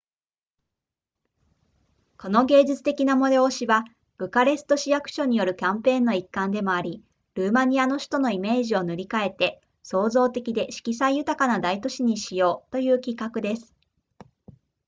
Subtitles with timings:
[2.17, 3.83] この芸術的な催しは
[4.17, 7.03] ブカレスト市役所によるキャンペーンの一環でもあり
[7.35, 13.75] ルーマニアの首都のイメージを塗り変えて創造的で色彩豊かな大都市にしようという企画です